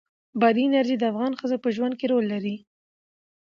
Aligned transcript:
بادي 0.39 0.63
انرژي 0.67 0.95
د 0.99 1.03
افغان 1.11 1.31
ښځو 1.39 1.57
په 1.63 1.69
ژوند 1.75 1.93
کې 1.99 2.05
رول 2.11 2.25
لري. 2.33 2.55